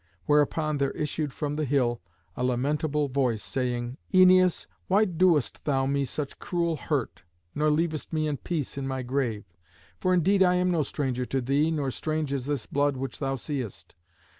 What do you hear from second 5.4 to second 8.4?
thou me such cruel hurt, nor leavest me in